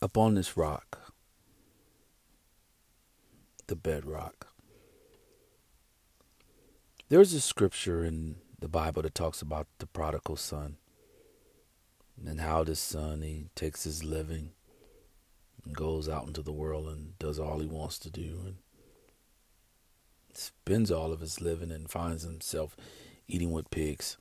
upon 0.00 0.34
this 0.34 0.56
rock, 0.56 1.12
the 3.66 3.76
bedrock. 3.76 4.48
There's 7.08 7.32
a 7.32 7.40
scripture 7.40 8.04
in 8.04 8.36
the 8.58 8.68
Bible 8.68 9.02
that 9.02 9.14
talks 9.14 9.40
about 9.40 9.66
the 9.78 9.86
prodigal 9.86 10.36
son 10.36 10.76
and 12.26 12.40
how 12.40 12.64
this 12.64 12.80
son 12.80 13.22
he 13.22 13.46
takes 13.54 13.84
his 13.84 14.04
living 14.04 14.50
and 15.64 15.74
goes 15.74 16.08
out 16.08 16.26
into 16.26 16.42
the 16.42 16.52
world 16.52 16.88
and 16.88 17.18
does 17.18 17.38
all 17.38 17.60
he 17.60 17.66
wants 17.66 17.98
to 18.00 18.10
do 18.10 18.40
and 18.44 18.56
spends 20.34 20.90
all 20.90 21.12
of 21.12 21.20
his 21.20 21.40
living 21.40 21.70
and 21.70 21.90
finds 21.90 22.22
himself 22.22 22.76
eating 23.26 23.52
with 23.52 23.70
pigs. 23.70 24.16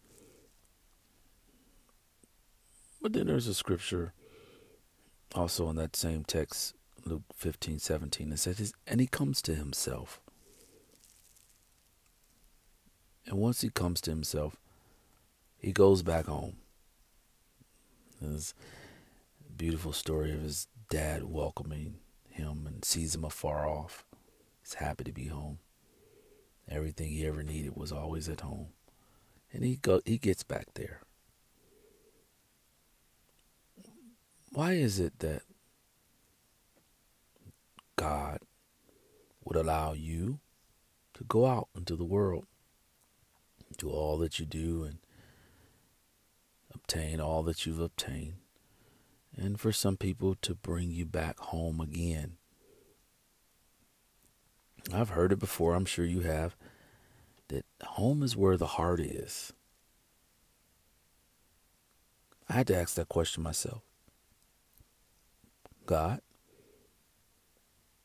But 3.02 3.14
then 3.14 3.28
there's 3.28 3.48
a 3.48 3.54
scripture 3.54 4.14
also 5.38 5.70
in 5.70 5.76
that 5.76 5.96
same 5.96 6.24
text, 6.24 6.74
Luke 7.06 7.24
15, 7.36 7.80
17, 7.80 8.30
that 8.30 8.38
says, 8.38 8.74
And 8.88 9.00
he 9.00 9.08
comes 9.08 9.42
to 9.44 9.56
himself. 9.56 10.20
And 13.26 13.38
once 13.38 13.62
he 13.62 13.70
comes 13.70 14.02
to 14.02 14.12
himself, 14.12 14.58
he 15.58 15.72
goes 15.72 16.02
back 16.02 16.26
home. 16.26 16.58
This 18.22 18.54
beautiful 19.56 19.94
story 19.94 20.32
of 20.32 20.42
his 20.42 20.68
dad 20.90 21.24
welcoming 21.26 21.96
him 22.30 22.66
and 22.66 22.84
sees 22.84 23.16
him 23.16 23.24
afar 23.24 23.68
off. 23.68 24.06
He's 24.64 24.76
happy 24.76 25.04
to 25.04 25.12
be 25.12 25.28
home. 25.28 25.60
Everything 26.70 27.10
he 27.10 27.26
ever 27.26 27.44
needed 27.44 27.76
was 27.76 27.92
always 27.92 28.28
at 28.28 28.42
home. 28.42 28.68
And 29.54 29.64
he 29.64 29.78
go 29.78 30.02
he 30.06 30.18
gets 30.18 30.44
back 30.44 30.68
there. 30.74 31.02
Why 34.52 34.74
is 34.74 35.00
it 35.00 35.20
that 35.20 35.44
God 37.96 38.40
would 39.44 39.56
allow 39.56 39.94
you 39.94 40.40
to 41.14 41.24
go 41.24 41.46
out 41.46 41.70
into 41.76 41.96
the 41.96 42.06
world, 42.06 42.46
do 43.78 43.90
all 43.90 44.18
that 44.20 44.40
you 44.40 44.46
do, 44.46 44.84
and 44.84 45.00
obtain 46.74 47.20
all 47.20 47.44
that 47.44 47.66
you've 47.66 47.80
obtained, 47.80 48.38
and 49.36 49.60
for 49.60 49.72
some 49.72 49.98
people 49.98 50.36
to 50.42 50.56
bring 50.56 50.92
you 50.92 51.06
back 51.06 51.40
home 51.40 51.80
again? 51.80 52.38
I've 54.94 55.10
heard 55.10 55.32
it 55.32 55.40
before, 55.40 55.74
I'm 55.74 55.86
sure 55.86 56.06
you 56.06 56.22
have, 56.22 56.56
that 57.50 57.66
home 57.84 58.24
is 58.24 58.36
where 58.36 58.58
the 58.58 58.68
heart 58.68 59.00
is. 59.00 59.54
I 62.50 62.54
had 62.54 62.68
to 62.68 62.78
ask 62.78 62.96
that 62.96 63.10
question 63.10 63.44
myself. 63.44 63.87
God, 65.88 66.20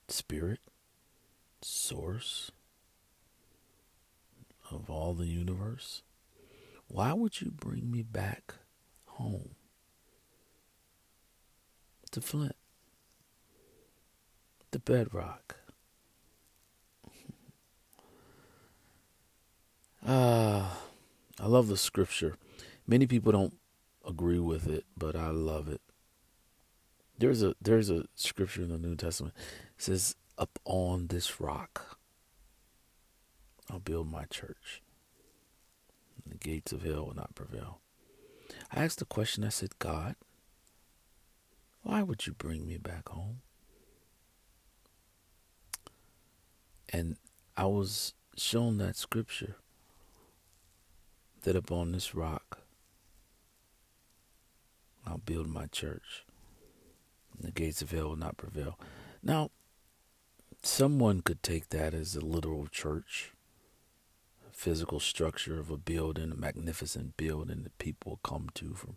Spirit, 0.07 0.61
Source 1.63 2.53
of 4.71 4.89
all 4.89 5.15
the 5.15 5.27
universe, 5.27 6.03
why 6.87 7.13
would 7.13 7.41
you 7.41 7.51
bring 7.51 7.91
me 7.91 8.03
back 8.03 8.55
home 9.07 9.57
to 12.13 12.21
Flint, 12.21 12.55
the 14.71 14.79
bedrock? 14.79 15.57
Ah, 20.05 20.81
uh, 21.39 21.45
I 21.45 21.47
love 21.47 21.69
the 21.69 21.77
scripture. 21.77 22.37
Many 22.89 23.07
people 23.07 23.31
don't 23.31 23.57
agree 24.05 24.41
with 24.41 24.69
it, 24.69 24.85
but 24.97 25.15
I 25.15 25.31
love 25.31 25.69
it. 25.69 25.81
There's 27.23 27.45
a 27.45 27.55
there's 27.61 27.89
a 27.89 28.06
scripture 28.17 28.62
in 28.62 28.70
the 28.70 28.78
New 28.78 28.97
Testament 28.97 29.37
it 29.77 29.83
says, 29.83 30.17
"Up 30.37 30.59
on 30.65 31.06
this 31.06 31.41
rock, 31.41 31.97
I'll 33.70 33.79
build 33.79 34.11
my 34.11 34.25
church. 34.25 34.83
The 36.27 36.36
gates 36.36 36.73
of 36.73 36.83
hell 36.83 37.07
will 37.07 37.14
not 37.14 37.36
prevail." 37.36 37.80
I 38.73 38.83
asked 38.83 38.98
the 38.98 39.05
question. 39.05 39.45
I 39.45 39.51
said, 39.51 39.79
"God, 39.79 40.17
why 41.83 42.02
would 42.02 42.27
you 42.27 42.33
bring 42.33 42.67
me 42.67 42.77
back 42.77 43.11
home?" 43.11 43.42
And 46.89 47.18
I 47.57 47.67
was 47.67 48.14
shown 48.36 48.79
that 48.79 48.97
scripture 48.97 49.58
that 51.42 51.55
upon 51.55 51.92
this 51.92 52.17
rock 52.17 52.63
I'll 55.07 55.18
build 55.18 55.47
my 55.47 55.67
church. 55.67 56.24
The 57.42 57.51
gates 57.51 57.83
of 57.83 57.91
hell 57.91 58.08
will 58.08 58.17
not 58.17 58.36
prevail. 58.36 58.79
Now, 59.23 59.51
someone 60.63 61.20
could 61.20 61.42
take 61.42 61.69
that 61.70 61.95
as 61.95 62.14
a 62.14 62.25
literal 62.25 62.67
church, 62.67 63.33
a 64.48 64.55
physical 64.55 65.01
structure 65.01 65.58
of 65.58 65.70
a 65.70 65.77
building, 65.77 66.33
a 66.33 66.36
magnificent 66.36 67.17
building 67.17 67.64
that 67.64 67.79
people 67.79 68.20
come 68.23 68.48
to 68.55 68.75
from 68.75 68.97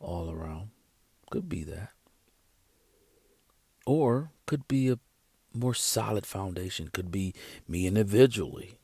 all 0.00 0.30
around. 0.30 0.70
Could 1.30 1.48
be 1.48 1.64
that. 1.64 1.90
Or 3.84 4.30
could 4.46 4.66
be 4.66 4.88
a 4.88 4.98
more 5.52 5.74
solid 5.74 6.26
foundation, 6.26 6.88
could 6.92 7.10
be 7.10 7.34
me 7.68 7.86
individually. 7.86 8.78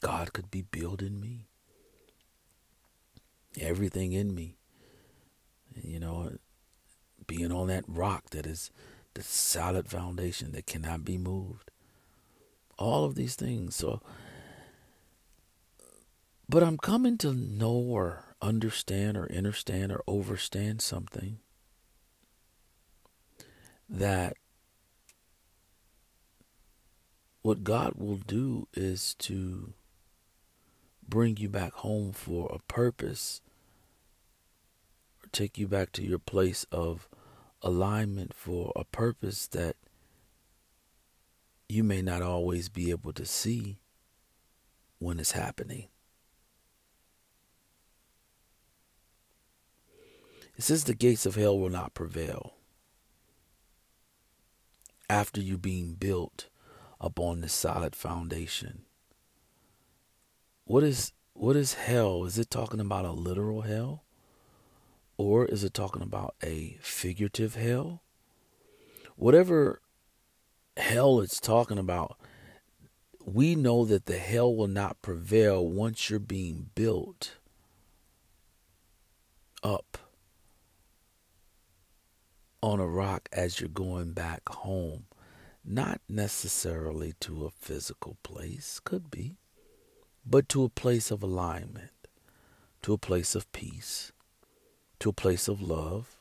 God 0.00 0.32
could 0.32 0.50
be 0.50 0.62
building 0.62 1.20
me 1.20 1.48
everything 3.60 4.12
in 4.12 4.34
me. 4.34 4.56
You 5.82 6.00
know, 6.00 6.32
being 7.28 7.52
on 7.52 7.68
that 7.68 7.84
rock 7.86 8.30
that 8.30 8.44
is 8.44 8.72
the 9.14 9.22
solid 9.22 9.88
foundation 9.88 10.50
that 10.52 10.66
cannot 10.66 11.04
be 11.04 11.16
moved. 11.16 11.70
All 12.76 13.04
of 13.04 13.14
these 13.14 13.36
things. 13.36 13.76
So, 13.76 14.00
but 16.48 16.64
I'm 16.64 16.78
coming 16.78 17.16
to 17.18 17.32
know 17.32 17.72
or 17.72 18.24
understand 18.42 19.16
or 19.16 19.30
understand 19.32 19.92
or 19.92 20.02
overstand 20.08 20.80
something 20.80 21.38
that 23.88 24.34
what 27.42 27.64
God 27.64 27.94
will 27.96 28.16
do 28.16 28.68
is 28.74 29.14
to 29.20 29.72
bring 31.08 31.36
you 31.38 31.48
back 31.48 31.72
home 31.72 32.12
for 32.12 32.50
a 32.52 32.58
purpose 32.70 33.40
or 35.22 35.28
take 35.32 35.56
you 35.56 35.66
back 35.66 35.92
to 35.92 36.02
your 36.02 36.18
place 36.18 36.66
of 36.70 37.08
alignment 37.62 38.34
for 38.34 38.72
a 38.76 38.84
purpose 38.84 39.46
that 39.48 39.76
you 41.68 41.84
may 41.84 42.02
not 42.02 42.22
always 42.22 42.68
be 42.68 42.90
able 42.90 43.12
to 43.12 43.24
see 43.24 43.78
when 44.98 45.18
it's 45.18 45.32
happening. 45.32 45.88
It 50.56 50.62
says 50.62 50.84
the 50.84 50.94
gates 50.94 51.26
of 51.26 51.36
hell 51.36 51.58
will 51.58 51.68
not 51.68 51.94
prevail 51.94 52.54
after 55.08 55.40
you 55.40 55.56
being 55.56 55.94
built 55.94 56.48
upon 57.00 57.40
the 57.40 57.48
solid 57.48 57.94
foundation 57.94 58.84
what 60.68 60.84
is 60.84 61.12
what 61.32 61.56
is 61.56 61.74
hell? 61.74 62.24
Is 62.26 62.38
it 62.38 62.50
talking 62.50 62.78
about 62.78 63.06
a 63.06 63.12
literal 63.12 63.62
hell? 63.62 64.04
Or 65.18 65.44
is 65.44 65.64
it 65.64 65.74
talking 65.74 66.00
about 66.00 66.34
a 66.42 66.78
figurative 66.80 67.56
hell? 67.56 68.02
Whatever 69.16 69.82
hell 70.78 71.20
it's 71.20 71.40
talking 71.40 71.76
about, 71.76 72.16
we 73.22 73.54
know 73.54 73.84
that 73.84 74.06
the 74.06 74.16
hell 74.16 74.54
will 74.54 74.68
not 74.68 75.02
prevail 75.02 75.68
once 75.68 76.08
you're 76.08 76.18
being 76.18 76.70
built 76.74 77.36
up 79.62 79.98
on 82.62 82.80
a 82.80 82.86
rock 82.86 83.28
as 83.30 83.60
you're 83.60 83.68
going 83.68 84.12
back 84.12 84.48
home. 84.48 85.04
Not 85.62 86.00
necessarily 86.08 87.12
to 87.20 87.44
a 87.44 87.50
physical 87.50 88.16
place, 88.22 88.80
could 88.82 89.10
be 89.10 89.36
but 90.30 90.48
to 90.50 90.64
a 90.64 90.68
place 90.68 91.10
of 91.10 91.22
alignment, 91.22 91.90
to 92.82 92.92
a 92.92 92.98
place 92.98 93.34
of 93.34 93.50
peace, 93.52 94.12
to 95.00 95.10
a 95.10 95.12
place 95.12 95.48
of 95.48 95.62
love, 95.62 96.16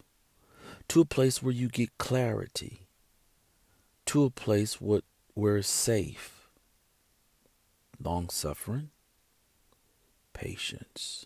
to 0.88 1.02
a 1.02 1.06
place 1.06 1.42
where 1.42 1.54
you 1.54 1.68
get 1.68 1.98
clarity, 1.98 2.88
to 4.06 4.24
a 4.24 4.30
place 4.30 4.80
where, 4.80 5.02
where 5.34 5.58
it's 5.58 5.68
safe, 5.68 6.50
long 8.02 8.30
suffering, 8.30 8.90
patience. 10.34 11.26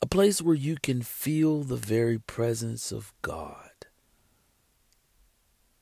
A 0.00 0.06
place 0.06 0.40
where 0.40 0.54
you 0.54 0.76
can 0.82 1.02
feel 1.02 1.62
the 1.62 1.76
very 1.76 2.18
presence 2.18 2.90
of 2.90 3.12
God 3.20 3.70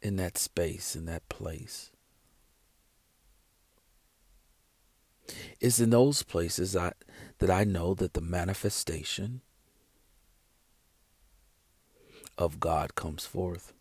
in 0.02 0.16
that 0.16 0.38
space, 0.38 0.96
in 0.96 1.04
that 1.04 1.28
place. 1.28 1.92
It's 5.60 5.78
in 5.78 5.90
those 5.90 6.22
places 6.22 6.76
I, 6.76 6.92
that 7.38 7.50
I 7.50 7.64
know 7.64 7.94
that 7.94 8.14
the 8.14 8.20
manifestation 8.20 9.42
of 12.40 12.58
God 12.58 12.94
comes 12.94 13.26
forth. 13.26 13.72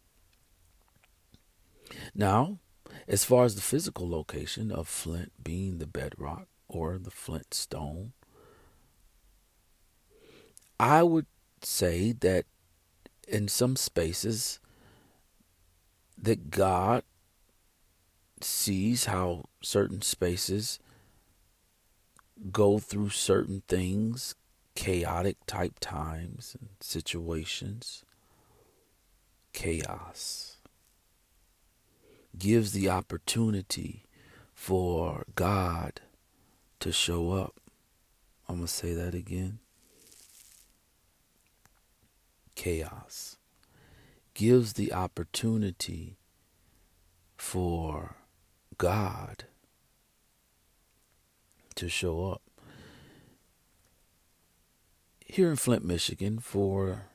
Now, 2.13 2.59
as 3.07 3.23
far 3.23 3.45
as 3.45 3.55
the 3.55 3.61
physical 3.61 4.09
location 4.09 4.71
of 4.71 4.87
flint 4.87 5.31
being 5.43 5.77
the 5.77 5.87
bedrock 5.87 6.47
or 6.67 6.97
the 6.97 7.11
flint 7.11 7.53
stone, 7.53 8.13
I 10.79 11.03
would 11.03 11.25
say 11.61 12.11
that 12.11 12.45
in 13.27 13.47
some 13.47 13.75
spaces 13.75 14.59
that 16.17 16.51
God 16.51 17.03
sees 18.41 19.05
how 19.05 19.45
certain 19.61 20.01
spaces 20.01 20.79
go 22.51 22.79
through 22.79 23.09
certain 23.09 23.63
things, 23.67 24.35
chaotic 24.75 25.37
type 25.45 25.75
times 25.79 26.55
and 26.59 26.69
situations, 26.79 28.03
chaos 29.53 30.57
gives 32.37 32.71
the 32.71 32.89
opportunity 32.89 34.05
for 34.53 35.25
God 35.35 36.01
to 36.79 36.91
show 36.91 37.31
up. 37.31 37.59
I'm 38.47 38.55
going 38.55 38.67
to 38.67 38.73
say 38.73 38.93
that 38.93 39.13
again. 39.13 39.59
Chaos 42.55 43.37
gives 44.33 44.73
the 44.73 44.93
opportunity 44.93 46.17
for 47.37 48.15
God 48.77 49.45
to 51.75 51.89
show 51.89 52.31
up. 52.31 52.41
Here 55.25 55.49
in 55.49 55.55
Flint, 55.57 55.85
Michigan, 55.85 56.39
for 56.39 57.05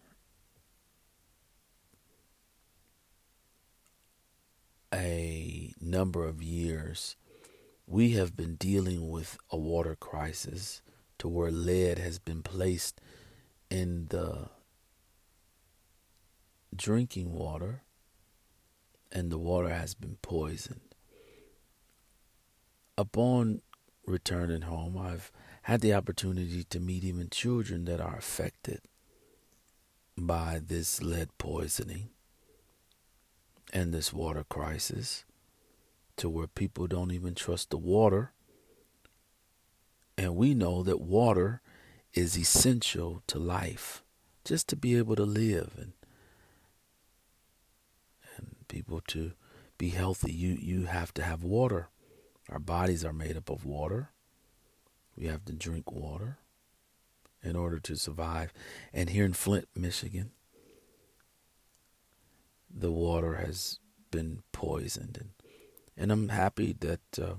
a 4.94 5.74
number 5.80 6.26
of 6.26 6.42
years, 6.42 7.16
we 7.86 8.12
have 8.12 8.36
been 8.36 8.54
dealing 8.54 9.10
with 9.10 9.36
a 9.50 9.56
water 9.56 9.96
crisis 9.96 10.82
to 11.18 11.28
where 11.28 11.50
lead 11.50 11.98
has 11.98 12.18
been 12.18 12.42
placed 12.42 13.00
in 13.70 14.06
the 14.08 14.48
drinking 16.74 17.32
water 17.32 17.82
and 19.12 19.30
the 19.30 19.38
water 19.38 19.68
has 19.68 19.94
been 19.94 20.16
poisoned. 20.22 20.80
Upon 22.96 23.62
returning 24.06 24.62
home, 24.62 24.96
I've 24.96 25.30
had 25.62 25.80
the 25.80 25.94
opportunity 25.94 26.64
to 26.64 26.80
meet 26.80 27.04
even 27.04 27.28
children 27.30 27.84
that 27.86 28.00
are 28.00 28.16
affected 28.16 28.80
by 30.16 30.60
this 30.64 31.02
lead 31.02 31.36
poisoning 31.38 32.10
and 33.72 33.92
this 33.92 34.12
water 34.12 34.44
crisis 34.48 35.24
to 36.16 36.28
where 36.28 36.46
people 36.46 36.86
don't 36.86 37.10
even 37.10 37.34
trust 37.34 37.70
the 37.70 37.78
water. 37.78 38.32
And 40.16 40.36
we 40.36 40.54
know 40.54 40.82
that 40.82 41.00
water 41.00 41.60
is 42.12 42.38
essential 42.38 43.22
to 43.26 43.38
life, 43.38 44.04
just 44.44 44.68
to 44.68 44.76
be 44.76 44.96
able 44.96 45.16
to 45.16 45.24
live 45.24 45.72
and 45.76 45.92
and 48.36 48.54
people 48.68 49.00
to 49.08 49.32
be 49.76 49.90
healthy. 49.90 50.32
You 50.32 50.56
you 50.60 50.84
have 50.86 51.12
to 51.14 51.22
have 51.22 51.42
water. 51.42 51.88
Our 52.48 52.60
bodies 52.60 53.04
are 53.04 53.12
made 53.12 53.36
up 53.36 53.50
of 53.50 53.64
water. 53.64 54.10
We 55.16 55.26
have 55.26 55.44
to 55.46 55.52
drink 55.52 55.90
water 55.90 56.38
in 57.42 57.56
order 57.56 57.78
to 57.80 57.96
survive. 57.96 58.52
And 58.92 59.10
here 59.10 59.24
in 59.24 59.32
Flint, 59.32 59.68
Michigan, 59.74 60.30
the 62.74 62.90
water 62.90 63.36
has 63.36 63.78
been 64.10 64.42
poisoned, 64.52 65.18
and 65.20 65.30
and 65.96 66.10
I'm 66.10 66.28
happy 66.28 66.74
that 66.80 67.18
uh, 67.20 67.34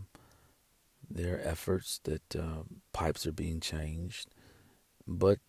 there 1.10 1.36
are 1.36 1.42
efforts 1.42 2.00
that 2.04 2.36
uh, 2.36 2.64
pipes 2.94 3.28
are 3.28 3.32
being 3.32 3.60
changed, 3.60 4.30
but 5.06 5.40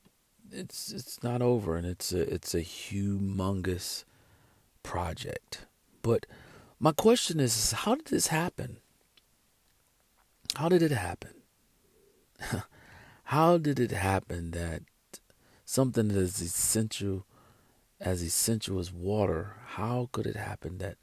it's 0.51 0.93
it's 0.93 1.23
not 1.23 1.43
over, 1.43 1.77
and 1.77 1.87
it's 1.87 2.13
a 2.13 2.33
it's 2.33 2.55
a 2.55 2.63
humongous 2.63 4.05
project. 4.83 5.67
But 6.03 6.27
my 6.79 6.93
question 6.93 7.41
is, 7.41 7.73
how 7.73 7.95
did 7.95 8.07
this 8.07 8.29
happen? 8.29 8.79
How 10.57 10.69
did 10.69 10.83
it 10.83 10.93
happen? 10.93 11.35
how 13.25 13.59
did 13.59 13.81
it 13.81 13.91
happen 13.91 14.53
that 14.53 14.83
something 15.65 16.09
that 16.09 16.17
is 16.17 16.41
essential 16.41 17.27
as 18.01 18.23
essential 18.23 18.79
as 18.79 18.93
water, 18.93 19.57
how 19.67 20.09
could 20.13 20.27
it 20.27 20.37
happen 20.37 20.79
that 20.79 20.97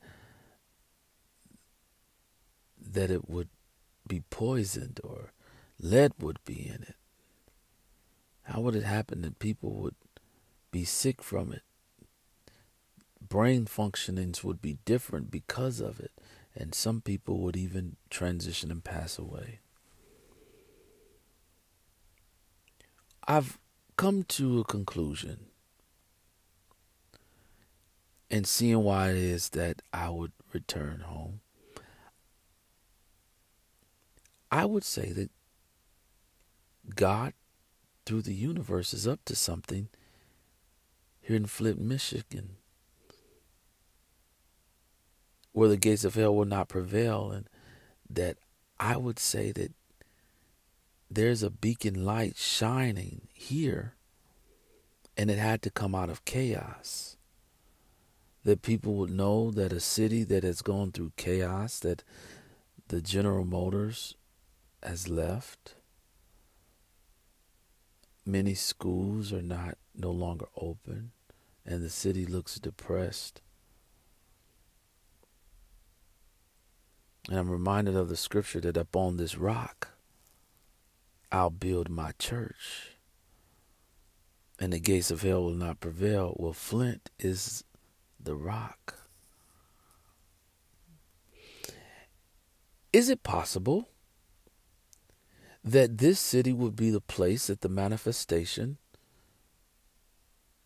that 2.79 3.09
it 3.09 3.29
would 3.29 3.49
be 4.07 4.21
poisoned 4.29 4.99
or 5.03 5.31
lead 5.79 6.11
would 6.19 6.37
be 6.45 6.67
in 6.67 6.83
it? 6.83 6.95
How 8.43 8.59
would 8.61 8.75
it 8.75 8.83
happen 8.83 9.21
that 9.21 9.39
people 9.39 9.71
would 9.75 9.95
be 10.69 10.83
sick 10.83 11.23
from 11.23 11.51
it? 11.51 11.61
Brain 13.21 13.65
functionings 13.65 14.43
would 14.43 14.61
be 14.61 14.77
different 14.85 15.31
because 15.31 15.79
of 15.79 15.99
it, 15.99 16.11
and 16.53 16.75
some 16.75 17.01
people 17.01 17.39
would 17.39 17.55
even 17.55 17.95
transition 18.09 18.69
and 18.69 18.83
pass 18.83 19.17
away. 19.17 19.61
I've 23.25 23.57
come 23.95 24.23
to 24.23 24.59
a 24.59 24.65
conclusion 24.65 25.45
and 28.33 28.47
seeing 28.47 28.81
why 28.81 29.11
it 29.11 29.17
is 29.17 29.49
that 29.49 29.83
I 29.93 30.09
would 30.09 30.31
return 30.53 31.01
home, 31.01 31.41
I 34.51 34.65
would 34.65 34.83
say 34.83 35.11
that 35.11 35.29
God, 36.95 37.33
through 38.07 38.23
the 38.23 38.33
universe, 38.33 38.91
is 38.91 39.07
up 39.07 39.19
to 39.25 39.35
something 39.35 39.87
here 41.21 41.35
in 41.35 41.45
Flint, 41.45 41.79
Michigan, 41.79 42.55
where 45.51 45.69
the 45.69 45.77
gates 45.77 46.03
of 46.03 46.15
hell 46.15 46.35
will 46.35 46.45
not 46.45 46.69
prevail, 46.69 47.29
and 47.29 47.47
that 48.09 48.37
I 48.79 48.97
would 48.97 49.19
say 49.19 49.51
that 49.51 49.73
there's 51.07 51.43
a 51.43 51.51
beacon 51.51 52.03
light 52.03 52.35
shining 52.35 53.27
here, 53.31 53.93
and 55.15 55.29
it 55.29 55.37
had 55.37 55.61
to 55.61 55.69
come 55.69 55.93
out 55.93 56.09
of 56.09 56.25
chaos 56.25 57.17
that 58.43 58.61
people 58.61 58.95
would 58.95 59.11
know 59.11 59.51
that 59.51 59.71
a 59.71 59.79
city 59.79 60.23
that 60.25 60.43
has 60.43 60.61
gone 60.61 60.91
through 60.91 61.13
chaos, 61.15 61.79
that 61.79 62.03
the 62.89 63.01
General 63.01 63.45
Motors 63.45 64.15
has 64.81 65.07
left. 65.07 65.75
Many 68.25 68.53
schools 68.53 69.31
are 69.31 69.41
not 69.41 69.77
no 69.95 70.11
longer 70.11 70.47
open, 70.57 71.11
and 71.65 71.81
the 71.81 71.89
city 71.89 72.25
looks 72.25 72.55
depressed. 72.55 73.41
And 77.29 77.39
I'm 77.39 77.49
reminded 77.49 77.95
of 77.95 78.09
the 78.09 78.17
scripture 78.17 78.59
that 78.61 78.75
upon 78.75 79.15
this 79.15 79.37
rock 79.37 79.89
I'll 81.31 81.49
build 81.49 81.89
my 81.89 82.11
church, 82.19 82.91
and 84.59 84.73
the 84.73 84.79
gates 84.79 85.09
of 85.09 85.21
hell 85.21 85.43
will 85.43 85.53
not 85.53 85.79
prevail. 85.79 86.35
Well, 86.37 86.53
Flint 86.53 87.09
is 87.17 87.63
the 88.23 88.35
rock. 88.35 88.95
Is 92.91 93.09
it 93.09 93.23
possible 93.23 93.89
that 95.63 95.97
this 95.97 96.19
city 96.19 96.53
would 96.53 96.75
be 96.75 96.89
the 96.89 97.01
place 97.01 97.47
that 97.47 97.61
the 97.61 97.69
manifestation 97.69 98.77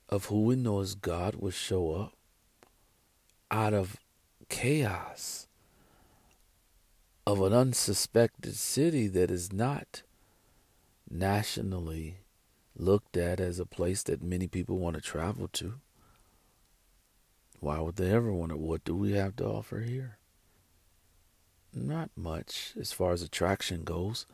of 0.10 0.26
who 0.26 0.44
we 0.44 0.56
know 0.56 0.80
as 0.80 0.96
God 0.96 1.36
would 1.36 1.54
show 1.54 1.92
up 1.92 2.14
out 3.52 3.74
of 3.74 3.98
chaos 4.50 5.48
of 7.26 7.42
an 7.42 7.54
unsuspected 7.54 8.56
city 8.56 9.08
that 9.08 9.30
is 9.30 9.52
not 9.52 10.04
nationally 11.10 12.20
looked 12.76 13.18
at 13.18 13.40
as 13.40 13.60
a 13.60 13.66
place 13.66 14.04
that 14.04 14.24
many 14.24 14.48
people 14.48 14.78
want 14.78 14.96
to 14.96 15.02
travel 15.02 15.48
to? 15.50 15.76
Why 17.60 17.80
would 17.80 17.96
they 17.96 18.12
ever 18.12 18.32
want 18.32 18.52
it? 18.52 18.60
What 18.60 18.84
do 18.84 18.96
we 18.96 19.14
have 19.14 19.36
to 19.38 19.46
offer 19.46 19.80
here? 19.80 20.18
Not 21.74 22.12
much 22.16 22.74
as 22.80 22.92
far 22.92 23.12
as 23.12 23.22
attraction 23.22 23.84
goes 23.84 24.26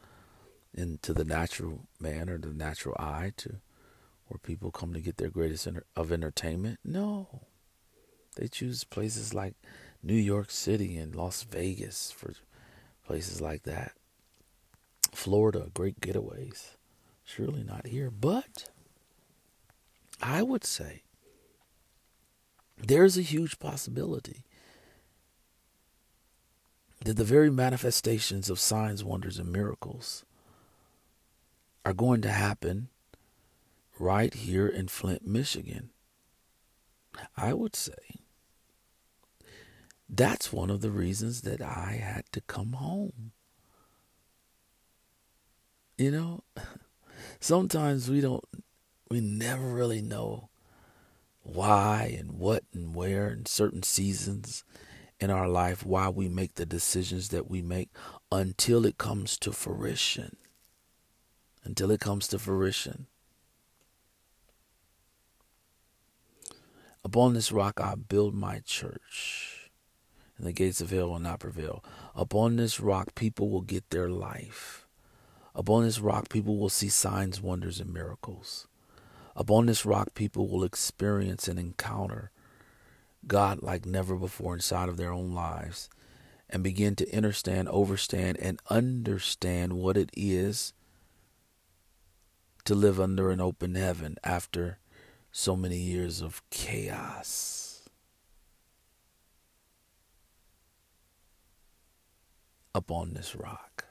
into 0.73 1.13
the 1.13 1.25
natural 1.25 1.87
man 1.99 2.29
or 2.29 2.37
the 2.37 2.53
natural 2.53 2.95
eye 2.99 3.33
to 3.37 3.57
where 4.27 4.39
people 4.39 4.71
come 4.71 4.93
to 4.93 4.99
get 4.99 5.17
their 5.17 5.29
greatest 5.29 5.67
of 5.95 6.11
entertainment. 6.11 6.79
No. 6.83 7.41
They 8.35 8.47
choose 8.47 8.83
places 8.83 9.33
like 9.33 9.53
New 10.01 10.15
York 10.15 10.49
City 10.49 10.97
and 10.97 11.15
Las 11.15 11.43
Vegas 11.43 12.11
for 12.11 12.33
places 13.05 13.41
like 13.41 13.63
that. 13.63 13.93
Florida, 15.11 15.69
great 15.73 16.01
getaways. 16.01 16.71
Surely 17.23 17.63
not 17.63 17.87
here, 17.87 18.09
but 18.09 18.69
I 20.21 20.41
would 20.41 20.65
say 20.65 21.02
there's 22.77 23.17
a 23.17 23.21
huge 23.21 23.59
possibility 23.59 24.43
that 27.03 27.17
the 27.17 27.23
very 27.23 27.51
manifestations 27.51 28.49
of 28.49 28.59
signs, 28.59 29.03
wonders, 29.03 29.37
and 29.37 29.51
miracles 29.51 30.23
are 31.85 31.93
going 31.93 32.21
to 32.21 32.29
happen 32.29 32.87
right 33.99 34.33
here 34.33 34.67
in 34.67 34.87
Flint, 34.87 35.27
Michigan. 35.27 35.89
I 37.35 37.53
would 37.53 37.75
say 37.75 38.21
that's 40.09 40.53
one 40.53 40.69
of 40.69 40.81
the 40.81 40.91
reasons 40.91 41.41
that 41.41 41.61
I 41.61 42.01
had 42.03 42.25
to 42.31 42.41
come 42.41 42.73
home. 42.73 43.31
You 45.97 46.11
know, 46.11 46.43
sometimes 47.39 48.09
we 48.09 48.21
don't, 48.21 48.43
we 49.09 49.21
never 49.21 49.67
really 49.67 50.01
know 50.01 50.49
why 51.43 52.15
and 52.17 52.31
what 52.31 52.63
and 52.73 52.95
where 52.95 53.29
in 53.29 53.45
certain 53.45 53.83
seasons 53.83 54.63
in 55.19 55.29
our 55.29 55.47
life, 55.47 55.85
why 55.85 56.09
we 56.09 56.27
make 56.27 56.55
the 56.55 56.65
decisions 56.65 57.29
that 57.29 57.49
we 57.49 57.61
make 57.61 57.89
until 58.31 58.85
it 58.85 58.97
comes 58.97 59.37
to 59.37 59.51
fruition. 59.51 60.37
Until 61.63 61.91
it 61.91 61.99
comes 61.99 62.27
to 62.29 62.39
fruition. 62.39 63.07
Upon 67.05 67.33
this 67.33 67.51
rock 67.51 67.79
I 67.81 67.95
build 67.95 68.33
my 68.33 68.59
church, 68.65 69.69
and 70.37 70.47
the 70.47 70.53
gates 70.53 70.79
of 70.79 70.89
hell 70.89 71.09
will 71.09 71.19
not 71.19 71.41
prevail. 71.41 71.83
Upon 72.15 72.55
this 72.55 72.79
rock 72.79 73.13
people 73.13 73.49
will 73.49 73.61
get 73.61 73.89
their 73.89 74.09
life. 74.09 74.87
Upon 75.53 75.83
this 75.83 75.99
rock 75.99 76.29
people 76.29 76.57
will 76.57 76.69
see 76.69 76.89
signs, 76.89 77.41
wonders, 77.41 77.79
and 77.79 77.93
miracles. 77.93 78.67
Upon 79.35 79.65
this 79.65 79.85
rock 79.85 80.13
people 80.13 80.47
will 80.47 80.63
experience 80.63 81.47
and 81.47 81.57
encounter 81.57 82.31
God 83.25 83.61
like 83.63 83.85
never 83.85 84.15
before 84.15 84.53
inside 84.53 84.89
of 84.89 84.97
their 84.97 85.11
own 85.11 85.33
lives 85.33 85.89
and 86.49 86.63
begin 86.63 86.95
to 86.95 87.15
understand, 87.15 87.67
overstand, 87.69 88.37
and 88.39 88.59
understand 88.69 89.73
what 89.73 89.97
it 89.97 90.11
is 90.15 90.73
to 92.65 92.75
live 92.75 92.99
under 92.99 93.31
an 93.31 93.41
open 93.41 93.75
heaven 93.75 94.17
after 94.23 94.77
so 95.31 95.55
many 95.55 95.77
years 95.77 96.21
of 96.21 96.47
chaos. 96.49 97.89
Upon 102.75 103.13
this 103.13 103.35
rock. 103.35 103.85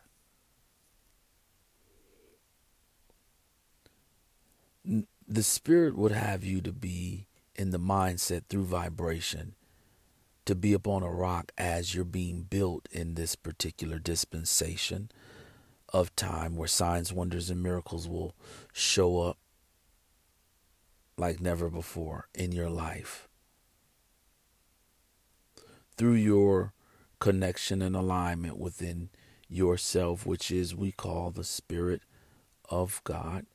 The 5.29 5.43
Spirit 5.43 5.97
would 5.97 6.13
have 6.13 6.45
you 6.45 6.61
to 6.63 6.73
be 6.73 7.27
in 7.55 7.71
the 7.71 7.79
mindset 7.79 8.45
through 8.49 8.65
vibration 8.65 9.55
to 10.45 10.55
be 10.55 10.73
upon 10.73 11.03
a 11.03 11.11
rock 11.11 11.53
as 11.57 11.95
you're 11.95 12.05
being 12.05 12.43
built 12.43 12.89
in 12.91 13.15
this 13.15 13.37
particular 13.37 13.99
dispensation 13.99 15.11
of 15.93 16.15
time 16.17 16.57
where 16.57 16.69
signs, 16.69 17.13
wonders, 17.13 17.51
and 17.51 17.63
miracles 17.63 18.09
will 18.09 18.35
show 18.73 19.21
up 19.21 19.39
like 21.17 21.41
never 21.41 21.71
before 21.71 22.29
in 22.35 22.51
your 22.51 22.71
life. 22.71 23.29
Through 25.97 26.15
your 26.15 26.73
connection 27.21 27.83
and 27.83 27.95
alignment 27.95 28.59
within 28.59 29.11
yourself, 29.49 30.27
which 30.27 30.51
is 30.51 30.75
we 30.75 30.91
call 30.91 31.31
the 31.31 31.45
Spirit 31.45 32.03
of 32.69 33.01
God, 33.05 33.47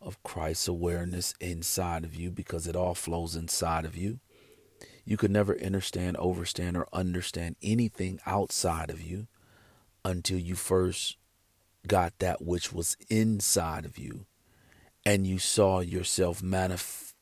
of 0.00 0.22
Christ's 0.22 0.68
awareness 0.68 1.34
inside 1.40 2.04
of 2.04 2.14
you, 2.14 2.30
because 2.30 2.66
it 2.66 2.76
all 2.76 2.94
flows 2.94 3.34
inside 3.34 3.84
of 3.84 3.96
you. 3.96 4.20
You 5.04 5.16
could 5.16 5.30
never 5.30 5.58
understand, 5.58 6.16
overstand, 6.18 6.76
or 6.76 6.86
understand 6.92 7.56
anything 7.62 8.20
outside 8.26 8.90
of 8.90 9.00
you 9.00 9.26
until 10.04 10.38
you 10.38 10.54
first 10.54 11.16
got 11.86 12.18
that 12.18 12.42
which 12.42 12.72
was 12.72 12.96
inside 13.08 13.84
of 13.84 13.98
you 13.98 14.26
and 15.04 15.26
you 15.26 15.38
saw 15.38 15.80
yourself 15.80 16.42
manif- 16.42 17.14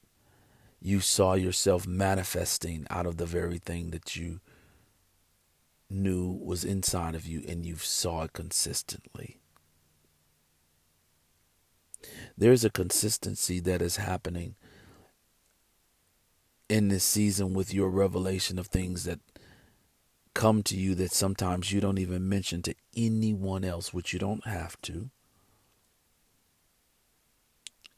you 0.80 1.00
saw 1.00 1.34
yourself 1.34 1.86
manifesting 1.86 2.86
out 2.90 3.06
of 3.06 3.16
the 3.16 3.26
very 3.26 3.58
thing 3.58 3.90
that 3.90 4.16
you 4.16 4.40
knew 5.88 6.38
was 6.42 6.64
inside 6.64 7.14
of 7.14 7.26
you 7.26 7.44
and 7.48 7.64
you 7.64 7.76
saw 7.76 8.24
it 8.24 8.32
consistently 8.32 9.38
there's 12.36 12.64
a 12.64 12.70
consistency 12.70 13.60
that 13.60 13.82
is 13.82 13.96
happening 13.96 14.54
in 16.68 16.88
this 16.88 17.04
season 17.04 17.54
with 17.54 17.72
your 17.72 17.88
revelation 17.88 18.58
of 18.58 18.66
things 18.66 19.04
that 19.04 19.20
come 20.34 20.62
to 20.62 20.76
you 20.76 20.94
that 20.94 21.12
sometimes 21.12 21.72
you 21.72 21.80
don't 21.80 21.98
even 21.98 22.28
mention 22.28 22.60
to 22.62 22.74
anyone 22.94 23.64
else, 23.64 23.94
which 23.94 24.12
you 24.12 24.18
don't 24.18 24.46
have 24.46 24.80
to. 24.82 25.10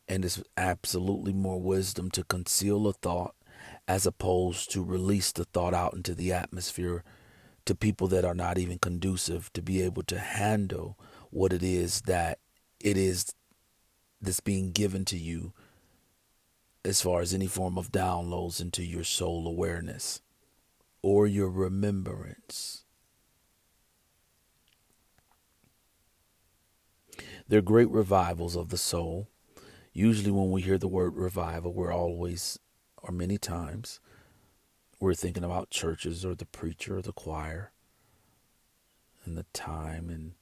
And 0.07 0.25
it's 0.25 0.41
absolutely 0.57 1.33
more 1.33 1.61
wisdom 1.61 2.11
to 2.13 2.25
conceal 2.25 2.87
a 2.87 2.93
thought 2.93 3.35
as 3.89 4.07
opposed 4.07 4.71
to 4.71 4.85
release 4.85 5.33
the 5.33 5.45
thought 5.45 5.75
out 5.75 5.95
into 5.95 6.15
the 6.15 6.33
atmosphere 6.33 7.03
to 7.65 7.75
people 7.75 8.07
that 8.09 8.25
are 8.25 8.35
not 8.35 8.57
even 8.57 8.79
conducive 8.79 9.53
to 9.53 9.61
be 9.61 9.83
able 9.83 10.03
to 10.05 10.19
handle 10.19 10.97
what 11.31 11.53
it 11.53 11.63
is 11.63 12.03
that 12.03 12.39
it 12.81 12.97
is 12.97 13.35
that's 14.21 14.41
being 14.41 14.73
given 14.73 15.05
to 15.07 15.17
you 15.17 15.53
as 16.85 17.01
far 17.01 17.21
as 17.21 17.35
any 17.35 17.47
form 17.47 17.77
of 17.77 17.93
downloads 17.93 18.61
into 18.61 18.83
your 18.85 19.05
soul 19.05 19.47
awareness 19.47 20.21
or 21.03 21.27
your 21.27 21.51
remembrance. 21.51 22.85
They're 27.49 27.63
great 27.63 27.89
revivals 27.89 28.57
of 28.57 28.69
the 28.69 28.77
soul 28.77 29.29
Usually, 29.99 30.31
when 30.31 30.53
we 30.53 30.63
hear 30.63 30.79
the 30.79 30.87
word 30.87 31.17
revival, 31.17 31.73
we're 31.73 31.93
always, 31.93 32.61
or 33.03 33.11
many 33.11 33.37
times, 33.37 33.99
we're 35.01 35.13
thinking 35.13 35.43
about 35.43 35.71
churches 35.71 36.25
or 36.25 36.37
the 36.37 36.47
preacher 36.47 36.99
or 36.99 37.03
the 37.03 37.13
choir 37.13 37.73
and 39.25 39.37
the 39.37 39.47
time 39.53 40.09
and 40.09 40.35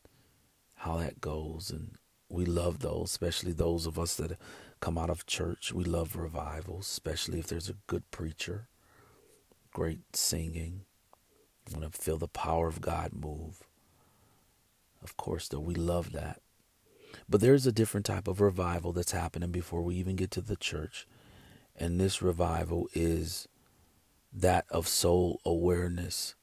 how 0.75 0.99
that 0.99 1.23
goes. 1.23 1.71
And 1.71 1.92
we 2.28 2.45
love 2.45 2.80
those, 2.80 3.11
especially 3.11 3.52
those 3.52 3.87
of 3.87 3.99
us 3.99 4.16
that 4.16 4.38
come 4.80 4.99
out 4.99 5.11
of 5.11 5.26
church. 5.26 5.73
We 5.73 5.85
love 5.85 6.16
revivals, 6.16 6.87
especially 6.87 7.38
if 7.38 7.47
there's 7.47 7.68
a 7.68 7.76
good 7.87 8.11
preacher, 8.11 8.68
great 9.73 10.16
singing. 10.16 10.83
We 11.66 11.80
want 11.80 11.92
to 11.92 12.00
feel 12.00 12.18
the 12.18 12.28
power 12.28 12.68
of 12.68 12.80
God 12.80 13.12
move. 13.12 13.62
Of 15.02 15.16
course, 15.16 15.49
though, 15.49 15.61
we 15.61 15.75
love 15.75 16.12
that. 16.12 16.40
But 17.28 17.40
there's 17.40 17.66
a 17.66 17.73
different 17.73 18.06
type 18.06 18.28
of 18.28 18.40
revival 18.40 18.92
that's 18.92 19.12
happening 19.12 19.50
before 19.50 19.83
we 19.83 19.97
even 19.97 20.16
get 20.16 20.30
to 20.33 20.40
the 20.40 20.56
church. 20.56 21.06
And 21.76 22.00
this 22.00 22.23
revival 22.23 22.88
is 22.95 23.49
that 24.33 24.66
of 24.71 24.88
soul 24.88 25.40
awareness. 25.45 26.35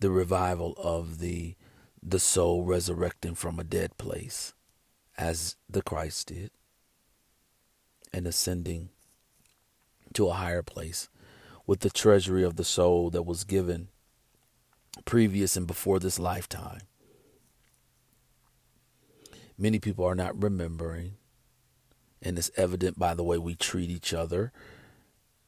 The 0.00 0.10
revival 0.10 0.74
of 0.78 1.18
the 1.18 1.56
the 2.02 2.18
soul 2.18 2.64
resurrecting 2.64 3.34
from 3.34 3.58
a 3.58 3.64
dead 3.64 3.96
place 3.98 4.54
as 5.16 5.56
the 5.68 5.82
Christ 5.82 6.28
did 6.28 6.50
and 8.12 8.26
ascending 8.26 8.90
to 10.14 10.28
a 10.28 10.34
higher 10.34 10.62
place 10.62 11.08
with 11.66 11.80
the 11.80 11.90
treasury 11.90 12.42
of 12.42 12.56
the 12.56 12.64
soul 12.64 13.10
that 13.10 13.24
was 13.24 13.44
given 13.44 13.88
previous 15.04 15.56
and 15.56 15.66
before 15.66 15.98
this 15.98 16.18
lifetime 16.18 16.80
many 19.58 19.80
people 19.80 20.04
are 20.04 20.14
not 20.14 20.40
remembering. 20.40 21.14
And 22.22 22.38
it's 22.38 22.50
evident 22.56 22.98
by 22.98 23.14
the 23.14 23.24
way 23.24 23.38
we 23.38 23.54
treat 23.54 23.90
each 23.90 24.14
other, 24.14 24.52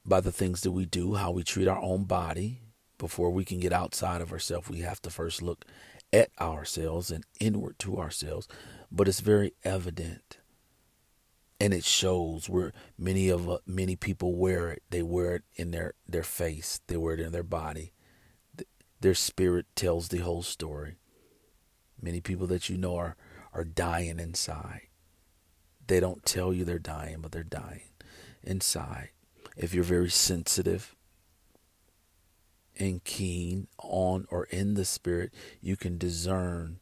by 0.05 0.21
the 0.21 0.33
things 0.33 0.61
that 0.63 0.73
we 0.73 0.85
do, 0.85 1.15
how 1.15 1.31
we 1.31 1.45
treat 1.45 1.69
our 1.69 1.81
own 1.81 2.05
body. 2.05 2.61
Before 3.01 3.31
we 3.31 3.45
can 3.45 3.59
get 3.59 3.73
outside 3.73 4.21
of 4.21 4.31
ourselves, 4.31 4.71
we 4.71 4.81
have 4.81 5.03
to 5.03 5.11
first 5.11 5.43
look 5.43 5.65
at 6.13 6.31
ourselves 6.41 7.11
and 7.11 7.25
inward 7.41 7.79
to 7.81 7.99
ourselves. 7.99 8.47
But 8.93 9.09
it's 9.09 9.21
very 9.21 9.55
evident 9.65 10.39
and 11.59 11.75
it 11.75 11.85
shows 11.85 12.49
where 12.49 12.73
many 12.97 13.29
of 13.29 13.51
uh, 13.51 13.59
many 13.67 13.97
people 13.97 14.35
wear 14.35 14.71
it 14.71 14.83
they 14.91 15.03
wear 15.03 15.35
it 15.35 15.43
in 15.57 15.73
their 15.73 15.93
their 16.09 16.23
face 16.23 16.81
they 16.87 16.97
wear 16.97 17.15
it 17.15 17.21
in 17.21 17.33
their 17.33 17.43
body 17.43 17.93
their 19.01 19.15
spirit 19.15 19.67
tells 19.75 20.09
the 20.09 20.19
whole 20.19 20.43
story 20.43 20.97
many 22.01 22.21
people 22.21 22.47
that 22.47 22.69
you 22.69 22.77
know 22.77 22.97
are 22.97 23.17
are 23.53 23.65
dying 23.65 24.19
inside. 24.19 24.83
They 25.87 26.01
don't 26.01 26.25
tell 26.25 26.53
you 26.53 26.65
they're 26.65 26.79
dying, 26.79 27.19
but 27.21 27.33
they're 27.33 27.43
dying 27.43 27.91
inside. 28.43 29.11
If 29.57 29.75
you're 29.75 29.85
very 29.85 30.11
sensitive 30.11 30.95
and 32.81 33.05
keen 33.05 33.69
on 33.79 34.27
or 34.31 34.45
in 34.45 34.75
the 34.75 34.85
spirit, 34.85 35.33
you 35.61 35.77
can 35.77 35.99
discern 35.99 36.81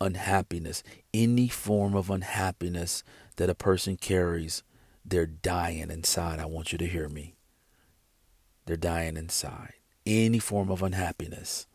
unhappiness, 0.00 0.82
any 1.14 1.48
form 1.48 1.94
of 1.94 2.10
unhappiness 2.10 3.04
that 3.36 3.48
a 3.48 3.54
person 3.54 3.96
carries 3.96 4.64
they're 5.04 5.26
dying 5.26 5.90
inside. 5.90 6.38
I 6.38 6.46
want 6.46 6.72
you 6.72 6.78
to 6.78 6.86
hear 6.86 7.08
me. 7.08 7.34
They're 8.66 8.76
dying 8.76 9.16
inside. 9.16 9.74
Any 10.06 10.38
form 10.38 10.70
of 10.70 10.82
unhappiness 10.82 11.66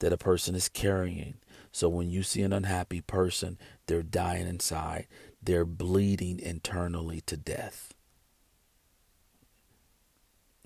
that 0.00 0.12
a 0.12 0.18
person 0.18 0.54
is 0.54 0.68
carrying. 0.68 1.34
So 1.72 1.88
when 1.88 2.10
you 2.10 2.22
see 2.22 2.42
an 2.42 2.52
unhappy 2.52 3.00
person, 3.00 3.58
they're 3.86 4.02
dying 4.02 4.46
inside. 4.46 5.06
They're 5.42 5.64
bleeding 5.64 6.40
internally 6.40 7.20
to 7.22 7.36
death. 7.36 7.94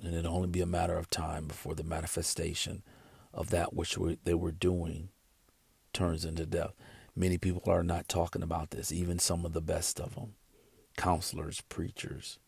And 0.03 0.15
it'll 0.15 0.35
only 0.35 0.49
be 0.49 0.61
a 0.61 0.67
matter 0.67 0.97
of 0.97 1.11
time 1.11 1.47
before 1.47 1.75
the 1.75 1.85
manifestation 1.85 2.83
of 3.35 3.51
that 3.51 3.75
which 3.75 3.99
they 4.25 4.35
were 4.35 4.53
doing 4.53 5.11
turns 5.93 6.25
into 6.25 6.47
death. 6.47 6.73
Many 7.15 7.39
people 7.39 7.63
are 7.67 7.83
not 7.83 8.09
talking 8.09 8.43
about 8.43 8.71
this, 8.71 8.93
even 8.93 9.19
some 9.19 9.45
of 9.45 9.53
the 9.53 9.61
best 9.61 10.01
of 10.01 10.15
them 10.15 10.35
counselors, 10.97 11.61
preachers, 11.63 12.39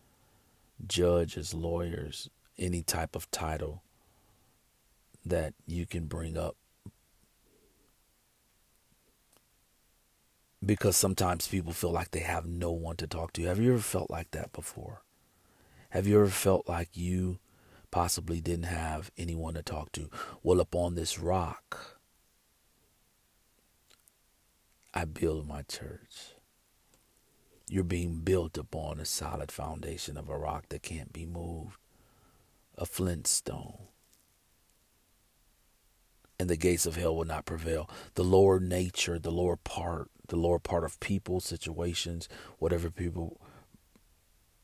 judges, 0.87 1.54
lawyers, 1.54 2.28
any 2.59 2.82
type 2.82 3.14
of 3.16 3.30
title 3.30 3.82
that 5.25 5.54
you 5.66 5.87
can 5.87 6.06
bring 6.06 6.37
up. 6.37 6.56
Because 10.64 10.97
sometimes 10.97 11.49
people 11.49 11.73
feel 11.73 11.90
like 11.92 12.11
they 12.11 12.21
have 12.21 12.47
no 12.47 12.71
one 12.73 12.97
to 12.97 13.06
talk 13.06 13.32
to. 13.35 13.44
Have 13.44 13.59
you 13.59 13.73
ever 13.73 13.82
felt 13.82 14.11
like 14.11 14.30
that 14.32 14.52
before? 14.52 15.02
Have 15.92 16.06
you 16.06 16.20
ever 16.20 16.30
felt 16.30 16.66
like 16.66 16.96
you 16.96 17.38
possibly 17.90 18.40
didn't 18.40 18.64
have 18.64 19.11
anyone 19.18 19.52
to 19.52 19.62
talk 19.62 19.92
to? 19.92 20.08
Well, 20.42 20.58
upon 20.58 20.94
this 20.94 21.18
rock, 21.18 21.99
I 24.94 25.04
build 25.04 25.46
my 25.46 25.61
church. 25.61 26.32
You're 27.68 27.84
being 27.84 28.20
built 28.20 28.56
upon 28.56 29.00
a 29.00 29.04
solid 29.04 29.52
foundation 29.52 30.16
of 30.16 30.30
a 30.30 30.38
rock 30.38 30.70
that 30.70 30.80
can't 30.80 31.12
be 31.12 31.26
moved, 31.26 31.76
a 32.78 32.87
flint 32.87 33.26
stone. 33.26 33.88
And 36.40 36.49
the 36.49 36.56
gates 36.56 36.87
of 36.87 36.96
hell 36.96 37.14
will 37.14 37.26
not 37.26 37.44
prevail. 37.44 37.90
The 38.14 38.25
lower 38.25 38.61
nature, 38.61 39.18
the 39.18 39.30
lower 39.30 39.56
part, 39.56 40.08
the 40.28 40.37
lower 40.37 40.58
part 40.58 40.84
of 40.84 41.00
people, 41.00 41.40
situations, 41.40 42.30
whatever 42.58 42.90
people 42.90 43.38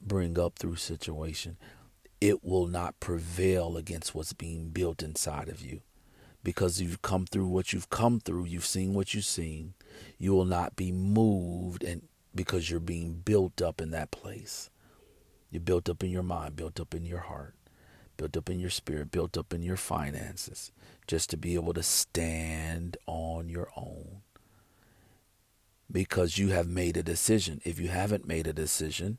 bring 0.00 0.38
up 0.38 0.59
through 0.59 0.76
situation, 0.76 1.57
it 2.21 2.45
will 2.45 2.67
not 2.67 3.00
prevail 3.00 3.76
against 3.76 4.14
what's 4.14 4.33
being 4.33 4.71
built 4.71 5.02
inside 5.02 5.49
of 5.49 5.61
you 5.61 5.83
because 6.43 6.81
you've 6.81 7.02
come 7.02 7.26
through 7.26 7.47
what 7.47 7.73
you've 7.73 7.90
come 7.90 8.21
through, 8.21 8.47
you've 8.47 8.67
seen 8.67 8.95
what 8.95 9.12
you've 9.14 9.25
seen. 9.25 9.75
You 10.19 10.33
will 10.33 10.45
not 10.45 10.76
be 10.76 10.93
moved 10.93 11.85
and 11.85 12.02
because 12.35 12.71
you're 12.71 12.81
being 12.81 13.14
built 13.14 13.61
up 13.61 13.81
in 13.81 13.90
that 13.90 14.11
place. 14.11 14.71
You're 15.50 15.61
built 15.61 15.88
up 15.88 16.02
in 16.02 16.11
your 16.11 16.23
mind, 16.23 16.57
built 16.57 16.78
up 16.78 16.95
in 16.95 17.05
your 17.05 17.21
heart, 17.21 17.55
built 18.17 18.37
up 18.37 18.49
in 18.49 18.61
your 18.61 18.71
spirit, 18.71 19.11
built 19.11 19.37
up 19.37 19.52
in 19.52 19.62
your 19.62 19.76
finances, 19.76 20.73
just 21.07 21.31
to 21.31 21.37
be 21.37 21.55
able 21.55 21.75
to 21.75 21.83
stand 21.83 22.97
on 23.07 23.49
your 23.49 23.69
own. 23.76 24.23
Because 25.90 26.37
you 26.37 26.49
have 26.49 26.69
made 26.69 26.97
a 26.99 27.02
decision. 27.02 27.62
If 27.64 27.81
you 27.81 27.88
haven't 27.88 28.28
made 28.28 28.47
a 28.47 28.52
decision, 28.52 29.19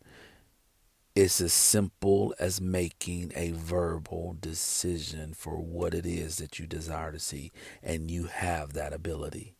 it's 1.19 1.41
as 1.41 1.51
simple 1.51 2.33
as 2.39 2.61
making 2.61 3.33
a 3.35 3.51
verbal 3.51 4.37
decision 4.39 5.33
for 5.33 5.57
what 5.59 5.93
it 5.93 6.05
is 6.05 6.37
that 6.37 6.59
you 6.59 6.65
desire 6.65 7.11
to 7.11 7.19
see, 7.19 7.51
and 7.83 8.09
you 8.09 8.25
have 8.27 8.71
that 8.71 8.93
ability. 8.93 9.53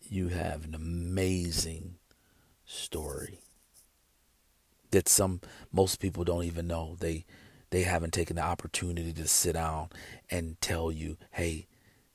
You 0.00 0.28
have 0.28 0.64
an 0.64 0.76
amazing 0.76 1.96
story 2.64 3.40
that 4.92 5.08
some 5.08 5.40
most 5.72 5.98
people 5.98 6.22
don't 6.22 6.44
even 6.44 6.68
know. 6.68 6.96
They 7.00 7.24
they 7.70 7.82
haven't 7.82 8.12
taken 8.12 8.36
the 8.36 8.42
opportunity 8.42 9.12
to 9.12 9.26
sit 9.26 9.54
down 9.54 9.88
and 10.30 10.60
tell 10.60 10.92
you, 10.92 11.16
"Hey, 11.32 11.66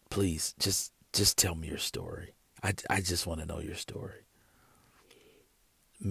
please 0.10 0.56
just 0.60 0.94
just 1.12 1.38
tell 1.38 1.56
me 1.56 1.68
your 1.68 1.78
story. 1.78 2.36
I 2.64 2.74
I 2.90 3.02
just 3.02 3.28
want 3.28 3.42
to 3.42 3.46
know 3.46 3.60
your 3.60 3.76
story." 3.76 4.29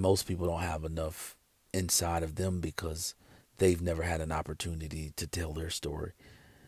Most 0.01 0.27
people 0.27 0.47
don't 0.47 0.61
have 0.61 0.85
enough 0.85 1.37
inside 1.73 2.23
of 2.23 2.37
them 2.37 2.61
because 2.61 3.15
they've 3.59 3.83
never 3.83 4.03
had 4.03 4.21
an 4.21 4.33
opportunity 4.33 5.13
to 5.17 5.27
tell 5.27 5.53
their 5.53 5.71
story. 5.71 6.13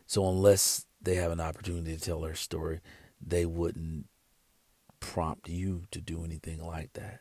So 0.07 0.29
unless 0.29 0.87
they 1.01 1.15
have 1.17 1.33
an 1.33 1.41
opportunity 1.41 1.97
to 1.97 2.01
tell 2.01 2.21
their 2.21 2.35
story, 2.35 2.81
they 3.25 3.47
wouldn't 3.47 4.07
prompt 4.99 5.49
you 5.49 5.85
to 5.91 6.01
do 6.01 6.25
anything 6.25 6.65
like 6.65 6.93
that. 6.95 7.21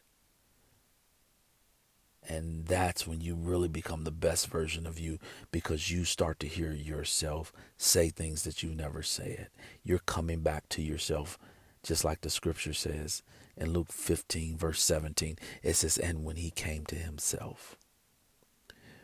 And 2.27 2.65
that's 2.65 3.07
when 3.07 3.21
you 3.21 3.35
really 3.35 3.69
become 3.69 4.03
the 4.03 4.11
best 4.11 4.47
version 4.47 4.85
of 4.85 4.99
you 4.99 5.19
because 5.51 5.89
you 5.89 6.03
start 6.03 6.39
to 6.41 6.47
hear 6.47 6.71
yourself 6.71 7.53
say 7.77 8.09
things 8.09 8.43
that 8.43 8.61
you 8.61 8.71
never 8.71 9.01
said. 9.01 9.47
You're 9.83 9.99
coming 9.99 10.41
back 10.41 10.67
to 10.69 10.81
yourself, 10.81 11.39
just 11.81 12.03
like 12.03 12.21
the 12.21 12.29
scripture 12.29 12.73
says 12.73 13.23
in 13.59 13.73
Luke 13.73 13.91
15, 13.91 14.57
verse 14.57 14.81
17, 14.81 15.37
it 15.61 15.75
says, 15.75 15.97
And 15.97 16.23
when 16.23 16.37
he 16.37 16.49
came 16.49 16.85
to 16.85 16.95
himself. 16.95 17.75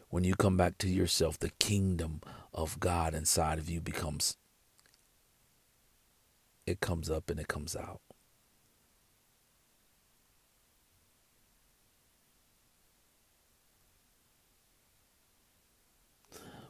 When 0.10 0.24
you 0.24 0.34
come 0.34 0.56
back 0.56 0.78
to 0.80 0.88
yourself, 0.88 1.38
the 1.38 1.52
kingdom 1.60 2.22
of 2.54 2.80
God 2.80 3.13
inside 3.13 3.60
of 3.60 3.70
you 3.70 3.82
becomes, 3.82 4.38
it 6.65 6.80
comes 6.80 7.10
up 7.10 7.30
and 7.30 7.39
it 7.39 7.50
comes 7.50 7.76
out. 7.76 8.00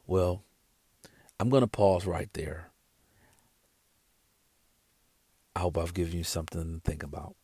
Well, 0.08 0.43
I'm 1.39 1.50
going 1.50 1.62
to 1.62 1.67
pause 1.67 2.06
right 2.06 2.30
there. 2.34 2.71
I 5.56 5.62
hope 5.62 5.78
I've 5.78 5.93
given 5.93 6.17
you 6.17 6.24
something 6.24 6.82
to 6.82 6.89
think 6.89 7.02
about. 7.04 7.36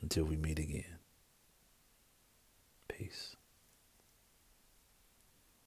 Until 0.00 0.24
we 0.24 0.36
meet 0.36 0.58
again. 0.58 0.98
Peace. 2.88 3.37